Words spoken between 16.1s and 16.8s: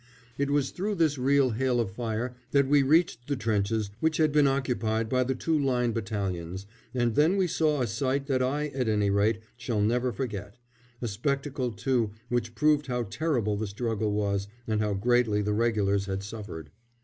suffered.